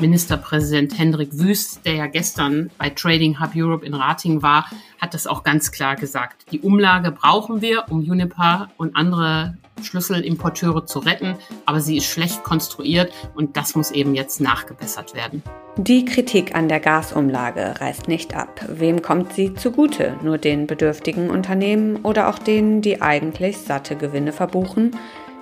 [0.00, 4.66] Ministerpräsident Hendrik Wüst, der ja gestern bei Trading Hub Europe in Rating war,
[5.00, 6.46] hat das auch ganz klar gesagt.
[6.52, 11.36] Die Umlage brauchen wir, um Juniper und andere Schlüsselimporteure zu retten,
[11.66, 15.42] aber sie ist schlecht konstruiert und das muss eben jetzt nachgebessert werden.
[15.76, 18.60] Die Kritik an der Gasumlage reißt nicht ab.
[18.68, 20.16] Wem kommt sie zugute?
[20.22, 24.96] Nur den bedürftigen Unternehmen oder auch denen, die eigentlich satte Gewinne verbuchen?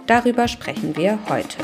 [0.06, 1.56] Darüber sprechen wir heute.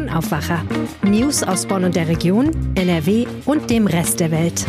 [0.00, 0.64] Bonn Aufwacher.
[1.02, 4.64] News aus Bonn und der Region, NRW und dem Rest der Welt.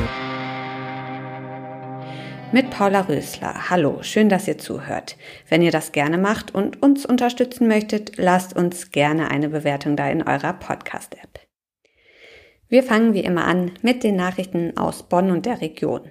[2.51, 3.69] Mit Paula Rösler.
[3.69, 5.15] Hallo, schön, dass ihr zuhört.
[5.47, 10.09] Wenn ihr das gerne macht und uns unterstützen möchtet, lasst uns gerne eine Bewertung da
[10.09, 11.39] in eurer Podcast-App.
[12.67, 16.09] Wir fangen wie immer an mit den Nachrichten aus Bonn und der Region.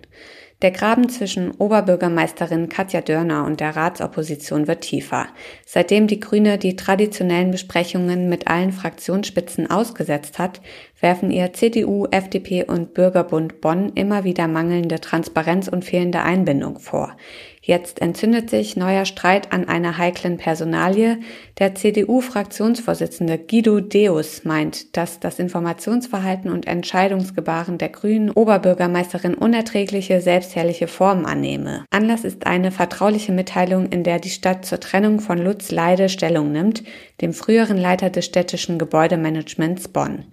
[0.62, 5.28] Der Graben zwischen Oberbürgermeisterin Katja Dörner und der Ratsopposition wird tiefer.
[5.64, 10.60] Seitdem die Grüne die traditionellen Besprechungen mit allen Fraktionsspitzen ausgesetzt hat,
[11.00, 17.16] werfen ihr CDU, FDP und Bürgerbund Bonn immer wieder mangelnde Transparenz und fehlende Einbindung vor.
[17.62, 21.18] Jetzt entzündet sich neuer Streit an einer heiklen Personalie.
[21.58, 30.88] Der CDU-Fraktionsvorsitzende Guido Deus meint, dass das Informationsverhalten und Entscheidungsgebaren der grünen Oberbürgermeisterin unerträgliche, selbstherrliche
[30.88, 31.84] Formen annehme.
[31.90, 36.52] Anlass ist eine vertrauliche Mitteilung, in der die Stadt zur Trennung von Lutz Leide Stellung
[36.52, 36.82] nimmt,
[37.20, 40.24] dem früheren Leiter des städtischen Gebäudemanagements Bonn.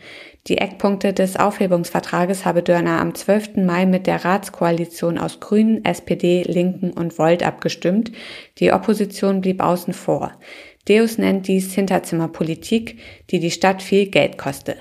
[0.47, 3.57] Die Eckpunkte des Aufhebungsvertrages habe Dörner am 12.
[3.57, 8.13] Mai mit der Ratskoalition aus Grünen, SPD, Linken und Volt abgestimmt.
[8.59, 10.31] Die Opposition blieb außen vor.
[10.87, 12.97] Deus nennt dies Hinterzimmerpolitik,
[13.29, 14.77] die die Stadt viel Geld koste.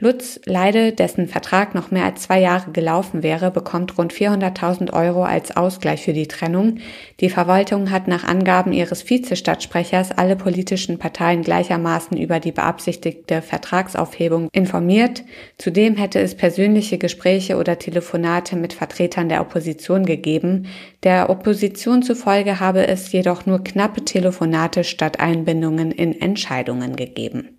[0.00, 5.24] Lutz Leide, dessen Vertrag noch mehr als zwei Jahre gelaufen wäre, bekommt rund 400.000 Euro
[5.24, 6.78] als Ausgleich für die Trennung.
[7.18, 14.50] Die Verwaltung hat nach Angaben ihres Vizestadtsprechers alle politischen Parteien gleichermaßen über die beabsichtigte Vertragsaufhebung
[14.52, 15.24] informiert.
[15.56, 20.68] Zudem hätte es persönliche Gespräche oder Telefonate mit Vertretern der Opposition gegeben.
[21.02, 27.58] Der Opposition zufolge habe es jedoch nur knappe Telefonate statt Einbindungen in Entscheidungen gegeben.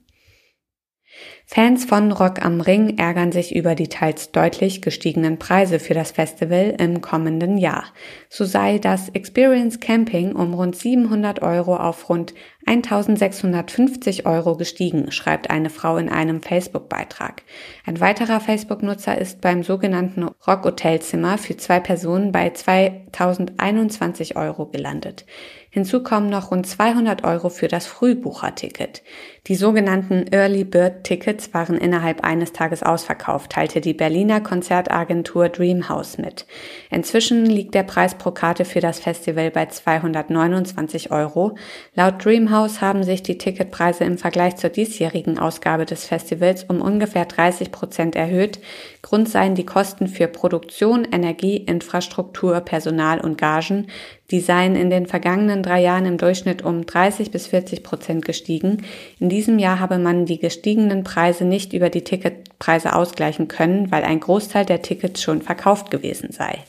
[1.52, 6.12] Fans von Rock am Ring ärgern sich über die teils deutlich gestiegenen Preise für das
[6.12, 7.86] Festival im kommenden Jahr.
[8.30, 12.36] So sei das Experience Camping um rund 700 Euro auf rund
[12.68, 17.42] 1650 Euro gestiegen, schreibt eine Frau in einem Facebook-Beitrag.
[17.84, 25.26] Ein weiterer Facebook-Nutzer ist beim sogenannten Rock-Hotelzimmer für zwei Personen bei 2021 Euro gelandet.
[25.72, 29.04] Hinzu kommen noch rund 200 Euro für das Frühbucherticket.
[29.48, 36.18] Die sogenannten Early Bird Tickets waren innerhalb eines Tages ausverkauft, teilte die Berliner Konzertagentur Dreamhouse
[36.18, 36.46] mit.
[36.92, 41.56] Inzwischen liegt der Preis pro Karte für das Festival bei 229 Euro.
[41.96, 47.26] Laut Dreamhouse haben sich die Ticketpreise im Vergleich zur diesjährigen Ausgabe des Festivals um ungefähr
[47.26, 48.60] 30 Prozent erhöht.
[49.02, 53.88] Grund seien die Kosten für Produktion, Energie, Infrastruktur, Personal und Gagen.
[54.32, 58.86] Die seien in den vergangenen drei Jahren im Durchschnitt um 30 bis 40 Prozent gestiegen.
[59.20, 64.04] In diesem Jahr habe man die gestiegenen Preise nicht über die Ticketpreise ausgleichen können, weil
[64.04, 66.64] ein Großteil der Tickets schon verkauft gewesen sei.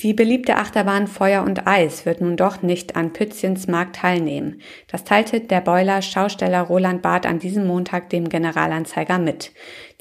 [0.00, 4.60] Die beliebte Achterbahn Feuer und Eis wird nun doch nicht an Pützchens Markt teilnehmen.
[4.88, 9.52] Das teilte der Boiler Schausteller Roland Barth an diesem Montag dem Generalanzeiger mit.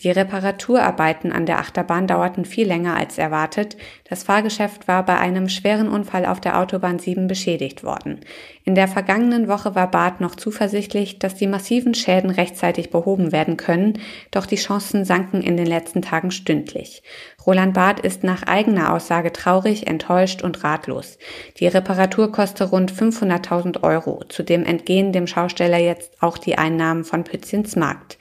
[0.04, 3.78] Die Reparaturarbeiten an der Achterbahn dauerten viel länger als erwartet.
[4.10, 8.22] Das Fahrgeschäft war bei einem schweren Unfall auf der Autobahn 7 beschädigt worden.
[8.64, 13.58] In der vergangenen Woche war Barth noch zuversichtlich, dass die massiven Schäden rechtzeitig behoben werden
[13.58, 14.00] können,
[14.32, 17.04] doch die Chancen sanken in den letzten Tagen stündlich.
[17.46, 21.18] Roland Barth ist nach eigener Aussage traurig, enttäuscht und ratlos.
[21.58, 24.24] Die Reparatur koste rund 500.000 Euro.
[24.30, 28.18] Zudem entgehen dem Schausteller jetzt auch die Einnahmen von Pützchens Markt.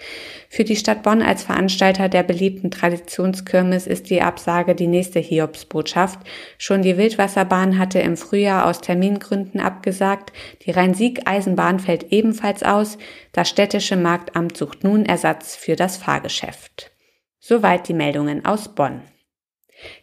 [0.48, 6.18] Für die Stadt Bonn als Veranstalter der beliebten Traditionskirmes ist die Absage die nächste Hiobsbotschaft.
[6.58, 10.32] Schon die Wildwasserbahn hatte im Frühjahr aus Termingründen abgesagt.
[10.66, 12.98] Die Rhein-Sieg-Eisenbahn fällt ebenfalls aus.
[13.30, 16.90] Das städtische Marktamt sucht nun Ersatz für das Fahrgeschäft.
[17.38, 19.02] Soweit die Meldungen aus Bonn.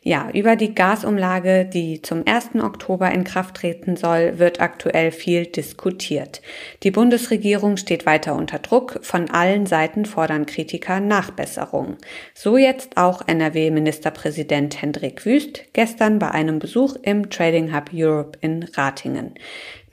[0.01, 2.55] Ja, über die Gasumlage, die zum 1.
[2.61, 6.41] Oktober in Kraft treten soll, wird aktuell viel diskutiert.
[6.83, 8.99] Die Bundesregierung steht weiter unter Druck.
[9.01, 11.97] Von allen Seiten fordern Kritiker Nachbesserung.
[12.33, 18.63] So jetzt auch NRW-Ministerpräsident Hendrik Wüst gestern bei einem Besuch im Trading Hub Europe in
[18.63, 19.33] Ratingen.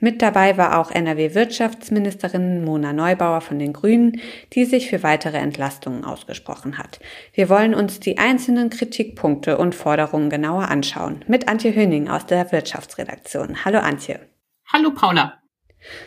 [0.05, 4.21] Mit dabei war auch NRW-Wirtschaftsministerin Mona Neubauer von den Grünen,
[4.53, 6.99] die sich für weitere Entlastungen ausgesprochen hat.
[7.33, 11.25] Wir wollen uns die einzelnen Kritikpunkte und Forderungen genauer anschauen.
[11.25, 13.65] Mit Antje Höning aus der Wirtschaftsredaktion.
[13.65, 14.19] Hallo Antje.
[14.71, 15.39] Hallo Paula.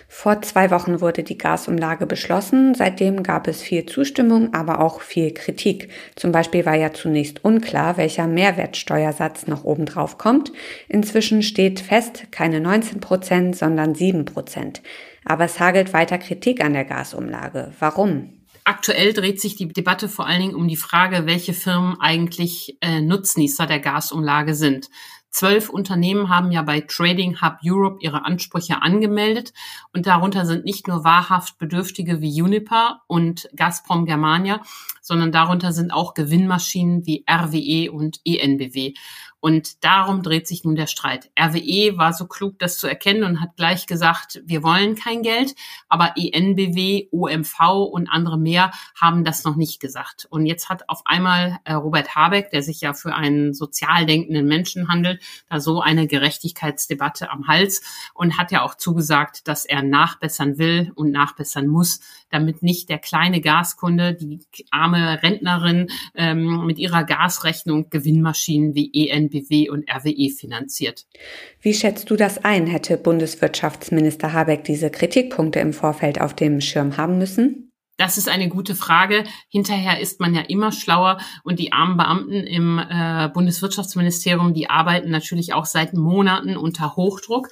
[0.08, 2.74] Vor zwei Wochen wurde die Gasumlage beschlossen.
[2.74, 5.90] Seitdem gab es viel Zustimmung, aber auch viel Kritik.
[6.16, 10.52] Zum Beispiel war ja zunächst unklar, welcher Mehrwertsteuersatz noch obendrauf kommt.
[10.88, 14.82] Inzwischen steht fest, keine 19 Prozent, sondern 7 Prozent.
[15.24, 17.72] Aber es hagelt weiter Kritik an der Gasumlage.
[17.78, 18.32] Warum?
[18.68, 23.00] Aktuell dreht sich die Debatte vor allen Dingen um die Frage, welche Firmen eigentlich äh,
[23.00, 24.90] Nutznießer der Gasumlage sind.
[25.30, 29.52] Zwölf Unternehmen haben ja bei Trading Hub Europe ihre Ansprüche angemeldet
[29.92, 34.62] und darunter sind nicht nur wahrhaft Bedürftige wie Uniper und Gazprom Germania,
[35.02, 38.94] sondern darunter sind auch Gewinnmaschinen wie RWE und ENBW.
[39.40, 41.30] Und darum dreht sich nun der Streit.
[41.38, 45.54] RWE war so klug, das zu erkennen und hat gleich gesagt, wir wollen kein Geld,
[45.88, 47.60] aber ENBW, OMV
[47.92, 50.26] und andere mehr haben das noch nicht gesagt.
[50.28, 54.46] Und jetzt hat auf einmal äh, Robert Habeck, der sich ja für einen sozial denkenden
[54.46, 57.82] Menschen handelt, da so eine Gerechtigkeitsdebatte am Hals
[58.14, 62.00] und hat ja auch zugesagt, dass er nachbessern will und nachbessern muss,
[62.30, 69.27] damit nicht der kleine Gaskunde, die arme Rentnerin ähm, mit ihrer Gasrechnung Gewinnmaschinen wie ENBW
[69.28, 71.06] NBW und RWE finanziert.
[71.60, 72.66] Wie schätzt du das ein?
[72.66, 77.67] Hätte Bundeswirtschaftsminister Habeck diese Kritikpunkte im Vorfeld auf dem Schirm haben müssen?
[77.98, 79.24] Das ist eine gute Frage.
[79.48, 85.10] Hinterher ist man ja immer schlauer und die armen Beamten im äh, Bundeswirtschaftsministerium, die arbeiten
[85.10, 87.48] natürlich auch seit Monaten unter Hochdruck.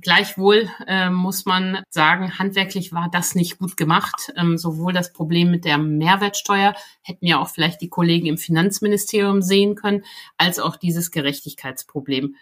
[0.00, 4.32] Gleichwohl äh, muss man sagen, handwerklich war das nicht gut gemacht.
[4.36, 9.42] Ähm, sowohl das Problem mit der Mehrwertsteuer hätten ja auch vielleicht die Kollegen im Finanzministerium
[9.42, 10.02] sehen können,
[10.38, 12.36] als auch dieses Gerechtigkeitsproblem.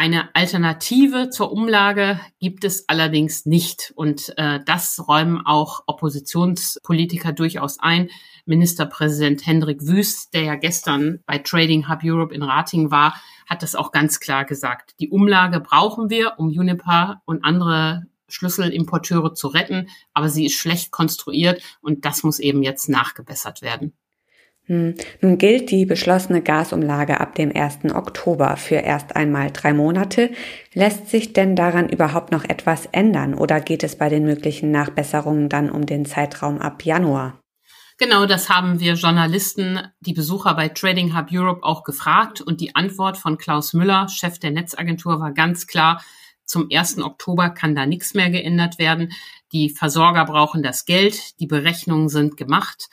[0.00, 3.92] Eine Alternative zur Umlage gibt es allerdings nicht.
[3.96, 8.08] Und äh, das räumen auch Oppositionspolitiker durchaus ein.
[8.46, 13.74] Ministerpräsident Hendrik Wüst, der ja gestern bei Trading Hub Europe in Rating war, hat das
[13.74, 14.94] auch ganz klar gesagt.
[15.00, 20.92] Die Umlage brauchen wir, um Uniper und andere Schlüsselimporteure zu retten, aber sie ist schlecht
[20.92, 23.94] konstruiert und das muss eben jetzt nachgebessert werden.
[24.68, 24.94] Hm.
[25.22, 27.94] Nun gilt die beschlossene Gasumlage ab dem 1.
[27.94, 30.30] Oktober für erst einmal drei Monate.
[30.74, 35.48] Lässt sich denn daran überhaupt noch etwas ändern oder geht es bei den möglichen Nachbesserungen
[35.48, 37.40] dann um den Zeitraum ab Januar?
[37.96, 42.76] Genau, das haben wir Journalisten, die Besucher bei Trading Hub Europe auch gefragt und die
[42.76, 46.04] Antwort von Klaus Müller, Chef der Netzagentur, war ganz klar,
[46.44, 46.98] zum 1.
[46.98, 49.12] Oktober kann da nichts mehr geändert werden.
[49.52, 52.88] Die Versorger brauchen das Geld, die Berechnungen sind gemacht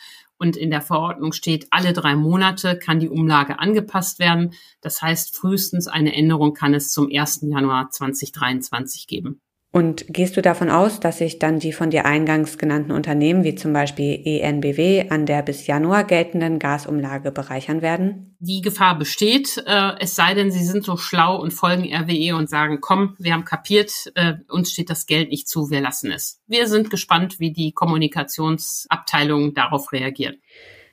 [0.45, 4.53] und in der Verordnung steht, alle drei Monate kann die Umlage angepasst werden.
[4.81, 7.41] Das heißt, frühestens eine Änderung kann es zum 1.
[7.49, 9.41] Januar 2023 geben.
[9.75, 13.55] Und gehst du davon aus, dass sich dann die von dir eingangs genannten Unternehmen wie
[13.55, 18.37] zum Beispiel ENBW an der bis Januar geltenden Gasumlage bereichern werden?
[18.39, 22.49] Die Gefahr besteht, äh, es sei denn, sie sind so schlau und folgen RWE und
[22.49, 26.41] sagen, komm, wir haben kapiert, äh, uns steht das Geld nicht zu, wir lassen es.
[26.47, 30.39] Wir sind gespannt, wie die Kommunikationsabteilung darauf reagiert.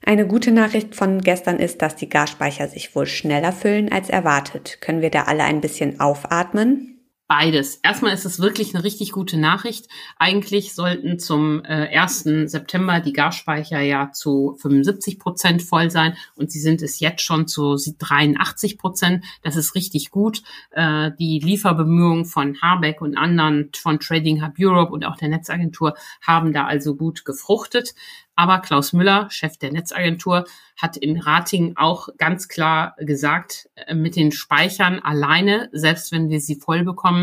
[0.05, 4.81] Eine gute Nachricht von gestern ist, dass die Gasspeicher sich wohl schneller füllen als erwartet.
[4.81, 6.93] Können wir da alle ein bisschen aufatmen?
[7.35, 7.77] Beides.
[7.77, 9.89] Erstmal ist es wirklich eine richtig gute Nachricht.
[10.19, 12.25] Eigentlich sollten zum äh, 1.
[12.45, 17.49] September die Gasspeicher ja zu 75 Prozent voll sein und sie sind es jetzt schon
[17.49, 19.25] zu 83 Prozent.
[19.43, 20.43] Das ist richtig gut.
[20.73, 25.95] Äh, die Lieferbemühungen von Habeck und anderen von Trading Hub Europe und auch der Netzagentur
[26.21, 27.95] haben da also gut gefruchtet.
[28.35, 30.45] Aber Klaus Müller, Chef der Netzagentur,
[30.81, 36.41] hat in Ratingen auch ganz klar gesagt, äh, mit den Speichern alleine, selbst wenn wir
[36.41, 37.22] sie voll bekommen,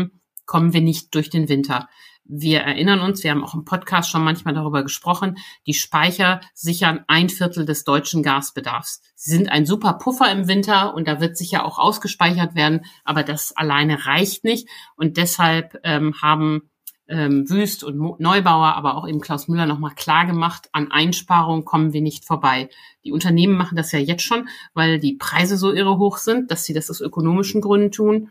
[0.50, 1.88] kommen wir nicht durch den Winter.
[2.24, 7.04] Wir erinnern uns, wir haben auch im Podcast schon manchmal darüber gesprochen, die Speicher sichern
[7.06, 9.00] ein Viertel des deutschen Gasbedarfs.
[9.14, 13.22] Sie sind ein super Puffer im Winter und da wird sicher auch ausgespeichert werden, aber
[13.22, 14.68] das alleine reicht nicht.
[14.96, 16.68] Und deshalb ähm, haben
[17.06, 21.92] ähm, Wüst und Neubauer, aber auch eben Klaus Müller nochmal klar gemacht, an Einsparungen kommen
[21.92, 22.70] wir nicht vorbei.
[23.04, 26.64] Die Unternehmen machen das ja jetzt schon, weil die Preise so irre hoch sind, dass
[26.64, 28.30] sie das aus ökonomischen Gründen tun.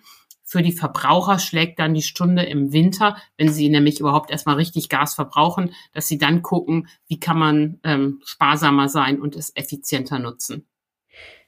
[0.52, 4.90] Für die Verbraucher schlägt dann die Stunde im Winter, wenn sie nämlich überhaupt erstmal richtig
[4.90, 10.18] Gas verbrauchen, dass sie dann gucken, wie kann man ähm, sparsamer sein und es effizienter
[10.18, 10.66] nutzen.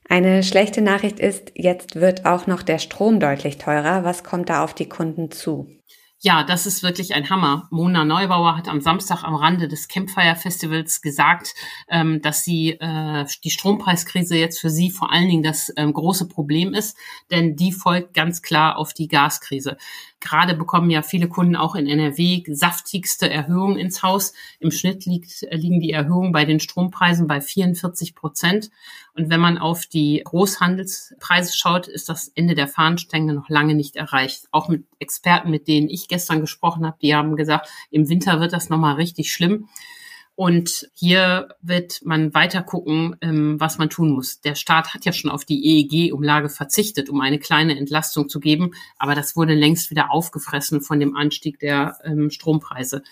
[0.07, 4.03] Eine schlechte Nachricht ist, jetzt wird auch noch der Strom deutlich teurer.
[4.03, 5.67] Was kommt da auf die Kunden zu?
[6.23, 7.67] Ja, das ist wirklich ein Hammer.
[7.71, 11.55] Mona Neubauer hat am Samstag am Rande des Campfire Festivals gesagt,
[11.89, 16.27] ähm, dass sie äh, die Strompreiskrise jetzt für sie vor allen Dingen das ähm, große
[16.27, 16.95] Problem ist,
[17.31, 19.77] denn die folgt ganz klar auf die Gaskrise.
[20.19, 24.33] Gerade bekommen ja viele Kunden auch in NRW saftigste Erhöhungen ins Haus.
[24.59, 28.69] Im Schnitt liegt, liegen die Erhöhungen bei den Strompreisen bei 44 Prozent.
[29.15, 33.95] Und wenn man auf die Großhandelspreise schaut, ist das Ende der Fahnenstange noch lange nicht
[33.95, 34.47] erreicht.
[34.51, 38.53] Auch mit Experten, mit denen ich gestern gesprochen habe, die haben gesagt, im Winter wird
[38.53, 39.67] das nochmal richtig schlimm.
[40.35, 44.39] Und hier wird man weiter gucken, ähm, was man tun muss.
[44.41, 48.71] Der Staat hat ja schon auf die EEG-Umlage verzichtet, um eine kleine Entlastung zu geben,
[48.97, 53.03] aber das wurde längst wieder aufgefressen von dem Anstieg der ähm, Strompreise.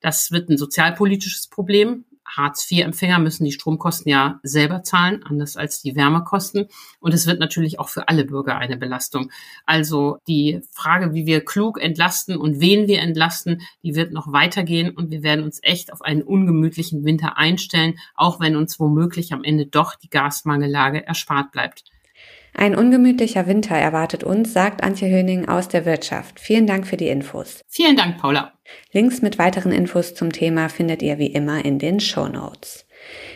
[0.00, 2.04] Das wird ein sozialpolitisches Problem.
[2.26, 6.68] Hartz-IV-Empfänger müssen die Stromkosten ja selber zahlen, anders als die Wärmekosten.
[7.00, 9.30] Und es wird natürlich auch für alle Bürger eine Belastung.
[9.66, 14.90] Also die Frage, wie wir klug entlasten und wen wir entlasten, die wird noch weitergehen
[14.90, 19.44] und wir werden uns echt auf einen ungemütlichen Winter einstellen, auch wenn uns womöglich am
[19.44, 21.84] Ende doch die Gasmangellage erspart bleibt.
[22.54, 26.38] Ein ungemütlicher Winter erwartet uns, sagt Antje Höning aus der Wirtschaft.
[26.38, 27.62] Vielen Dank für die Infos.
[27.68, 28.52] Vielen Dank, Paula.
[28.92, 32.86] Links mit weiteren Infos zum Thema findet ihr wie immer in den Show Notes.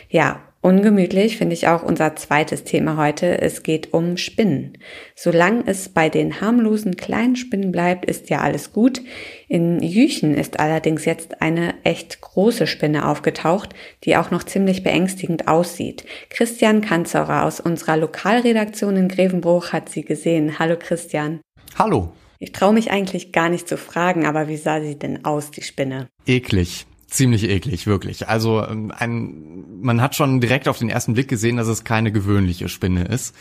[0.09, 3.39] Ja, Ungemütlich finde ich auch unser zweites Thema heute.
[3.39, 4.77] Es geht um Spinnen.
[5.15, 8.99] Solange es bei den harmlosen kleinen Spinnen bleibt, ist ja alles gut.
[9.47, 15.47] In Jüchen ist allerdings jetzt eine echt große Spinne aufgetaucht, die auch noch ziemlich beängstigend
[15.47, 16.03] aussieht.
[16.29, 20.59] Christian Kanzorer aus unserer Lokalredaktion in Grevenbruch hat sie gesehen.
[20.59, 21.39] Hallo Christian.
[21.79, 22.11] Hallo.
[22.39, 25.61] Ich traue mich eigentlich gar nicht zu fragen, aber wie sah sie denn aus, die
[25.61, 26.09] Spinne?
[26.25, 26.85] Eklig
[27.17, 28.29] ziemlich eklig, wirklich.
[28.29, 32.11] Also ähm, ein, man hat schon direkt auf den ersten Blick gesehen, dass es keine
[32.11, 33.35] gewöhnliche Spinne ist.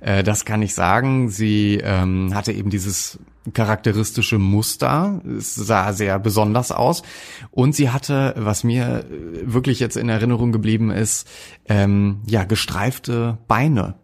[0.00, 1.30] Äh, das kann ich sagen.
[1.30, 3.18] Sie ähm, hatte eben dieses
[3.54, 5.20] charakteristische Muster.
[5.36, 7.02] Es sah sehr besonders aus.
[7.50, 9.06] Und sie hatte, was mir
[9.42, 11.26] wirklich jetzt in Erinnerung geblieben ist,
[11.68, 13.96] ähm, ja, gestreifte Beine.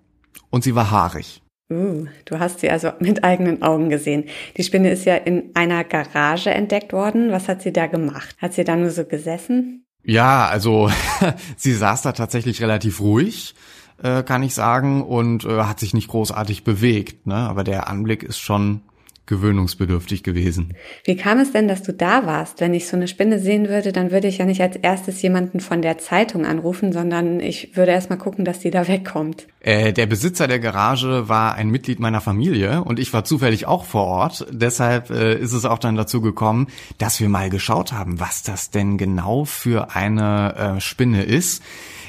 [0.51, 1.43] Und sie war haarig.
[1.71, 4.25] Uh, du hast sie also mit eigenen Augen gesehen.
[4.57, 7.31] Die Spinne ist ja in einer Garage entdeckt worden.
[7.31, 8.35] Was hat sie da gemacht?
[8.39, 9.85] Hat sie da nur so gesessen?
[10.03, 10.91] Ja, also
[11.57, 13.55] sie saß da tatsächlich relativ ruhig,
[14.03, 17.27] äh, kann ich sagen, und äh, hat sich nicht großartig bewegt.
[17.27, 17.35] Ne?
[17.35, 18.83] Aber der Anblick ist schon
[19.29, 20.75] gewöhnungsbedürftig gewesen.
[21.05, 22.61] Wie kam es denn, dass du da warst?
[22.61, 25.61] Wenn ich so eine Spinne sehen würde, dann würde ich ja nicht als erstes jemanden
[25.61, 29.47] von der Zeitung anrufen, sondern ich würde erstmal gucken, dass die da wegkommt.
[29.61, 33.85] Äh, der Besitzer der Garage war ein Mitglied meiner Familie und ich war zufällig auch
[33.85, 34.47] vor Ort.
[34.51, 36.67] Deshalb äh, ist es auch dann dazu gekommen,
[36.99, 41.63] dass wir mal geschaut haben, was das denn genau für eine äh, Spinne ist.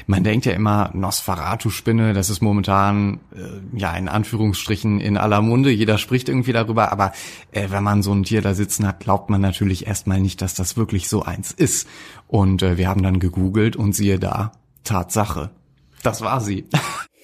[0.09, 5.69] Man denkt ja immer, Nosferatu-Spinne, das ist momentan, äh, ja, in Anführungsstrichen in aller Munde.
[5.69, 7.08] Jeder spricht irgendwie darüber, aber
[7.51, 10.53] äh, wenn man so ein Tier da sitzen hat, glaubt man natürlich erstmal nicht, dass
[10.53, 11.87] das wirklich so eins ist.
[12.27, 14.51] Und äh, wir haben dann gegoogelt und siehe da,
[14.83, 15.51] Tatsache.
[16.03, 16.65] Das war sie.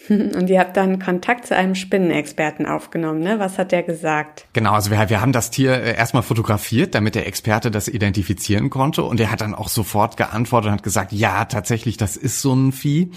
[0.09, 3.39] Und ihr habt dann Kontakt zu einem Spinnenexperten aufgenommen, ne?
[3.39, 4.47] Was hat der gesagt?
[4.53, 8.69] Genau, also wir, wir haben das Tier äh, erstmal fotografiert, damit der Experte das identifizieren
[8.69, 9.03] konnte.
[9.03, 12.53] Und er hat dann auch sofort geantwortet und hat gesagt, ja, tatsächlich, das ist so
[12.53, 13.11] ein Vieh.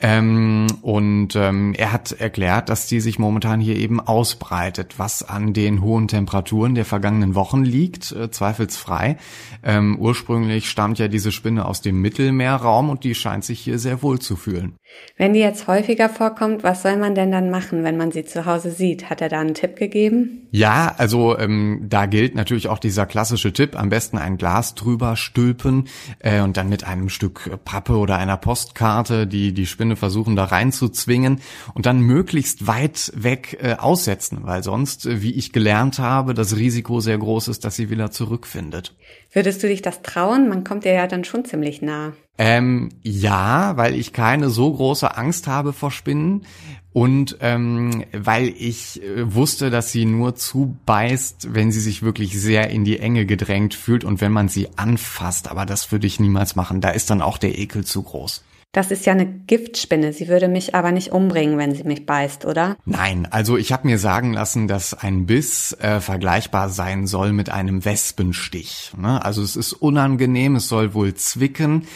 [0.00, 5.52] Ähm, und ähm, er hat erklärt, dass die sich momentan hier eben ausbreitet, was an
[5.52, 9.16] den hohen Temperaturen der vergangenen Wochen liegt, äh, zweifelsfrei.
[9.62, 14.02] Ähm, ursprünglich stammt ja diese Spinne aus dem Mittelmeerraum und die scheint sich hier sehr
[14.02, 14.74] wohl zu fühlen.
[15.16, 18.46] Wenn die jetzt häufiger vorkommt, was soll man denn dann machen, wenn man sie zu
[18.46, 19.10] Hause sieht?
[19.10, 20.48] Hat er da einen Tipp gegeben?
[20.50, 25.16] Ja, also ähm, da gilt natürlich auch dieser klassische Tipp, am besten ein Glas drüber
[25.16, 29.96] stülpen äh, und dann mit einem Stück Pappe oder einer Postkarte die die Spinne Spinne
[29.96, 31.40] versuchen da reinzuzwingen
[31.74, 36.56] und dann möglichst weit weg äh, aussetzen, weil sonst, äh, wie ich gelernt habe, das
[36.56, 38.94] Risiko sehr groß ist, dass sie wieder zurückfindet.
[39.30, 40.48] Würdest du dich das trauen?
[40.48, 42.14] Man kommt dir ja dann schon ziemlich nah.
[42.38, 46.46] Ähm, ja, weil ich keine so große Angst habe vor Spinnen
[46.94, 52.70] und ähm, weil ich äh, wusste, dass sie nur zubeißt, wenn sie sich wirklich sehr
[52.70, 55.50] in die Enge gedrängt fühlt und wenn man sie anfasst.
[55.50, 56.80] Aber das würde ich niemals machen.
[56.80, 58.42] Da ist dann auch der Ekel zu groß.
[58.74, 60.12] Das ist ja eine Giftspinne.
[60.12, 62.76] Sie würde mich aber nicht umbringen, wenn sie mich beißt, oder?
[62.84, 67.50] Nein, also ich habe mir sagen lassen, dass ein Biss äh, vergleichbar sein soll mit
[67.50, 68.90] einem Wespenstich.
[68.98, 69.24] Ne?
[69.24, 71.86] Also es ist unangenehm, es soll wohl zwicken,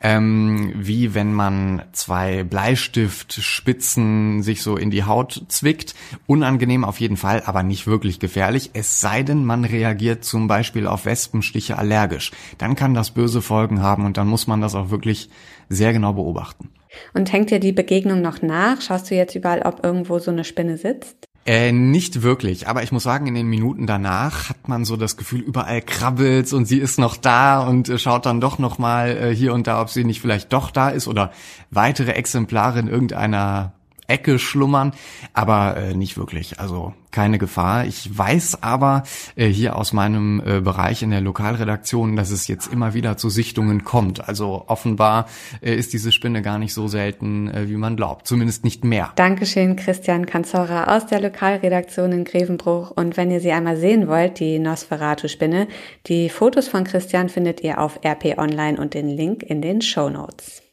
[0.00, 5.96] ähm, wie wenn man zwei Bleistiftspitzen sich so in die Haut zwickt.
[6.28, 8.70] Unangenehm auf jeden Fall, aber nicht wirklich gefährlich.
[8.74, 12.30] Es sei denn, man reagiert zum Beispiel auf Wespenstiche allergisch.
[12.58, 15.30] Dann kann das böse Folgen haben und dann muss man das auch wirklich
[15.68, 16.70] sehr genau beobachten.
[17.14, 18.80] Und hängt dir die Begegnung noch nach?
[18.80, 21.28] Schaust du jetzt überall, ob irgendwo so eine Spinne sitzt?
[21.46, 25.16] Äh, nicht wirklich, aber ich muss sagen, in den Minuten danach hat man so das
[25.16, 29.16] Gefühl, überall krabbelt's und sie ist noch da und äh, schaut dann doch noch mal
[29.16, 31.32] äh, hier und da, ob sie nicht vielleicht doch da ist oder
[31.70, 33.72] weitere Exemplare in irgendeiner
[34.08, 34.92] Ecke schlummern,
[35.34, 36.58] aber äh, nicht wirklich.
[36.58, 37.86] Also keine Gefahr.
[37.86, 39.02] Ich weiß aber
[39.36, 43.28] äh, hier aus meinem äh, Bereich in der Lokalredaktion, dass es jetzt immer wieder zu
[43.30, 44.28] Sichtungen kommt.
[44.28, 45.26] Also offenbar
[45.62, 48.26] äh, ist diese Spinne gar nicht so selten, äh, wie man glaubt.
[48.26, 49.12] Zumindest nicht mehr.
[49.16, 52.90] Dankeschön, Christian Kanzora aus der Lokalredaktion in Grevenbruch.
[52.90, 55.68] Und wenn ihr sie einmal sehen wollt, die Nosferatu-Spinne,
[56.06, 60.08] die Fotos von Christian findet ihr auf RP Online und den Link in den Show
[60.08, 60.67] Notes.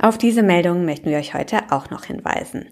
[0.00, 2.66] Auf diese Meldung möchten wir euch heute auch noch hinweisen.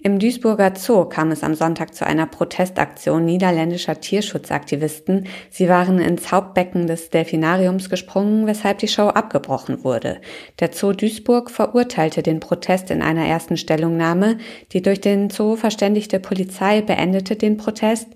[0.00, 5.26] Im Duisburger Zoo kam es am Sonntag zu einer Protestaktion niederländischer Tierschutzaktivisten.
[5.50, 10.20] Sie waren ins Hauptbecken des Delfinariums gesprungen, weshalb die Show abgebrochen wurde.
[10.60, 14.38] Der Zoo Duisburg verurteilte den Protest in einer ersten Stellungnahme.
[14.72, 18.06] Die durch den Zoo verständigte Polizei beendete den Protest.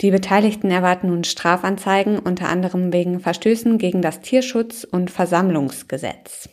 [0.00, 6.48] Die Beteiligten erwarten nun Strafanzeigen, unter anderem wegen Verstößen gegen das Tierschutz- und Versammlungsgesetz.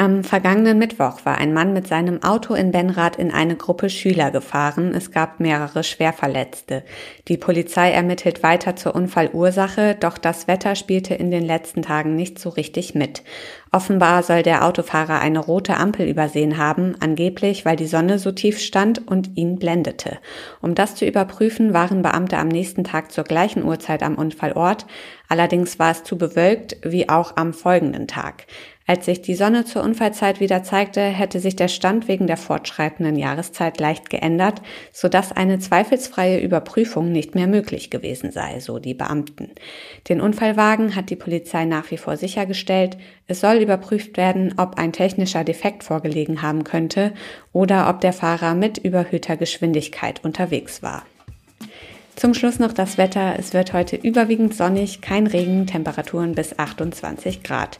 [0.00, 4.30] Am vergangenen Mittwoch war ein Mann mit seinem Auto in Benrath in eine Gruppe Schüler
[4.30, 4.94] gefahren.
[4.94, 6.84] Es gab mehrere Schwerverletzte.
[7.26, 12.38] Die Polizei ermittelt weiter zur Unfallursache, doch das Wetter spielte in den letzten Tagen nicht
[12.38, 13.24] so richtig mit.
[13.70, 18.58] Offenbar soll der Autofahrer eine rote Ampel übersehen haben, angeblich weil die Sonne so tief
[18.58, 20.18] stand und ihn blendete.
[20.62, 24.86] Um das zu überprüfen, waren Beamte am nächsten Tag zur gleichen Uhrzeit am Unfallort.
[25.28, 28.46] Allerdings war es zu bewölkt wie auch am folgenden Tag.
[28.88, 33.16] Als sich die Sonne zur Unfallzeit wieder zeigte, hätte sich der Stand wegen der fortschreitenden
[33.16, 39.50] Jahreszeit leicht geändert, sodass eine zweifelsfreie Überprüfung nicht mehr möglich gewesen sei, so die Beamten.
[40.08, 42.96] Den Unfallwagen hat die Polizei nach wie vor sichergestellt.
[43.30, 47.12] Es soll überprüft werden, ob ein technischer Defekt vorgelegen haben könnte
[47.52, 51.04] oder ob der Fahrer mit überhöhter Geschwindigkeit unterwegs war.
[52.16, 53.36] Zum Schluss noch das Wetter.
[53.38, 57.78] Es wird heute überwiegend sonnig, kein Regen, Temperaturen bis 28 Grad.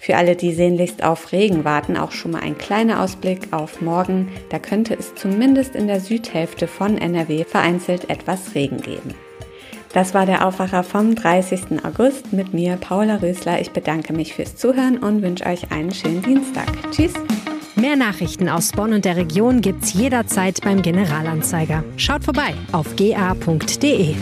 [0.00, 4.28] Für alle, die sehnlichst auf Regen warten, auch schon mal ein kleiner Ausblick auf morgen.
[4.50, 9.14] Da könnte es zumindest in der Südhälfte von NRW vereinzelt etwas Regen geben.
[9.92, 11.84] Das war der Aufwacher vom 30.
[11.84, 13.60] August mit mir, Paula Rösler.
[13.60, 16.66] Ich bedanke mich fürs Zuhören und wünsche euch einen schönen Dienstag.
[16.90, 17.14] Tschüss!
[17.76, 21.84] Mehr Nachrichten aus Bonn und der Region gibt's jederzeit beim Generalanzeiger.
[21.96, 24.16] Schaut vorbei auf ga.de.